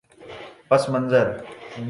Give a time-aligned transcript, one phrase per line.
[0.69, 1.41] پس منظر